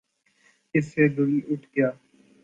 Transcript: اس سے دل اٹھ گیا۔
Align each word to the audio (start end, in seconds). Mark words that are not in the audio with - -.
اس 0.75 0.85
سے 0.93 1.07
دل 1.07 1.31
اٹھ 1.49 1.67
گیا۔ 1.75 1.89